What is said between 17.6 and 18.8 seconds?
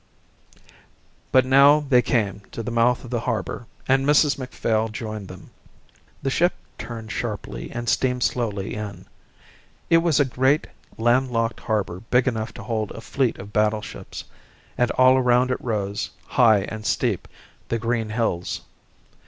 the green hills.